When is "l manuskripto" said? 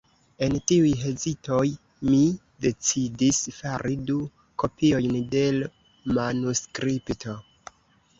5.59-7.37